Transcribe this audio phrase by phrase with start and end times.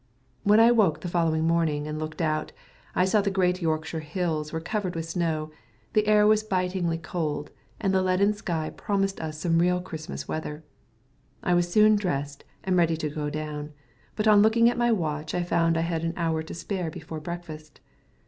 [0.41, 2.51] When I awoke the following morning and looked out,
[2.95, 5.51] I saw that the great Yorkshire hills were covered with snow,
[5.93, 10.63] the air was bitingly cold, and the leaden sky promised us some real Christmas weather.
[11.43, 13.73] I was soon dressed and ready to go down,
[14.15, 17.19] but on looking at my watch I found I had an hour to spare before
[17.19, 17.79] breakfast.